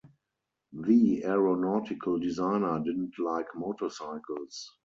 [0.73, 4.71] The aeronautical designer didn't like motorcycles.